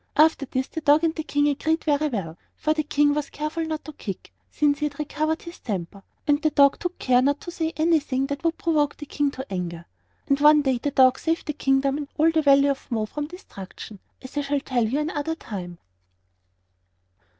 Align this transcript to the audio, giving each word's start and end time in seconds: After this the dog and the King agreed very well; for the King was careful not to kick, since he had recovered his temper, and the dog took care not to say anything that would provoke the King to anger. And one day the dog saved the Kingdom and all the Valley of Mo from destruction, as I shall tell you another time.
After 0.15 0.47
this 0.47 0.65
the 0.67 0.81
dog 0.81 1.03
and 1.03 1.13
the 1.13 1.21
King 1.21 1.47
agreed 1.47 1.83
very 1.83 2.07
well; 2.07 2.35
for 2.55 2.73
the 2.73 2.81
King 2.81 3.13
was 3.13 3.29
careful 3.29 3.63
not 3.63 3.85
to 3.85 3.93
kick, 3.93 4.33
since 4.49 4.79
he 4.79 4.85
had 4.87 4.97
recovered 4.97 5.43
his 5.43 5.59
temper, 5.59 6.01
and 6.25 6.41
the 6.41 6.49
dog 6.49 6.79
took 6.79 6.97
care 6.97 7.21
not 7.21 7.39
to 7.41 7.51
say 7.51 7.71
anything 7.77 8.25
that 8.25 8.43
would 8.43 8.57
provoke 8.57 8.97
the 8.97 9.05
King 9.05 9.29
to 9.29 9.45
anger. 9.53 9.85
And 10.27 10.39
one 10.39 10.63
day 10.63 10.79
the 10.79 10.89
dog 10.89 11.19
saved 11.19 11.45
the 11.45 11.53
Kingdom 11.53 11.99
and 11.99 12.07
all 12.17 12.31
the 12.31 12.41
Valley 12.41 12.69
of 12.69 12.89
Mo 12.89 13.05
from 13.05 13.27
destruction, 13.27 13.99
as 14.23 14.35
I 14.35 14.41
shall 14.41 14.59
tell 14.61 14.87
you 14.87 14.97
another 14.99 15.35
time. 15.35 15.77